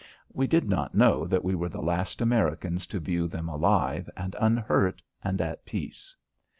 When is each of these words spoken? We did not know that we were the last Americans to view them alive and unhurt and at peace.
We 0.33 0.47
did 0.47 0.67
not 0.67 0.95
know 0.95 1.27
that 1.27 1.43
we 1.43 1.53
were 1.53 1.69
the 1.69 1.79
last 1.83 2.21
Americans 2.21 2.87
to 2.87 2.99
view 2.99 3.27
them 3.27 3.47
alive 3.47 4.09
and 4.17 4.35
unhurt 4.39 5.03
and 5.23 5.39
at 5.39 5.63
peace. 5.63 6.15